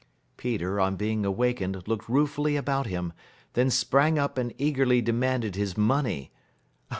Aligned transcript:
Peter 0.35 0.79
on 0.79 0.95
being 0.95 1.23
awakened 1.23 1.87
looked 1.87 2.09
ruefully 2.09 2.55
about 2.55 2.87
him, 2.87 3.13
then 3.53 3.69
sprang 3.69 4.17
up 4.17 4.35
and 4.35 4.51
eagerly 4.57 4.99
demanded 4.99 5.53
his 5.55 5.77
money. 5.77 6.31